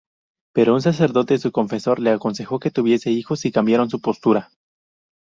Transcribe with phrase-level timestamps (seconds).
[0.55, 4.49] Pero un sacerdote, su confesor, les aconsejó que tuviesen hijos, y cambiaron su postura.